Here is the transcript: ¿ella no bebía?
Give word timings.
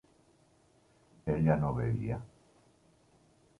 ¿ella 1.27 1.55
no 1.57 1.75
bebía? 1.75 2.19